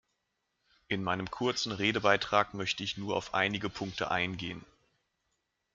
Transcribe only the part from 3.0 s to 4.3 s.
auf einige Punkte